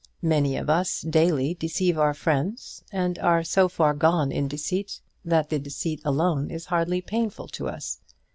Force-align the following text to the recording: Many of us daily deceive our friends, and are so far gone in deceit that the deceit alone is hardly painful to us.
Many 0.23 0.57
of 0.57 0.67
us 0.67 1.01
daily 1.01 1.53
deceive 1.53 1.95
our 1.99 2.15
friends, 2.15 2.83
and 2.91 3.19
are 3.19 3.43
so 3.43 3.69
far 3.69 3.93
gone 3.93 4.31
in 4.31 4.47
deceit 4.47 4.99
that 5.23 5.49
the 5.51 5.59
deceit 5.59 6.01
alone 6.03 6.49
is 6.49 6.65
hardly 6.73 7.01
painful 7.01 7.47
to 7.49 7.69
us. 7.69 7.99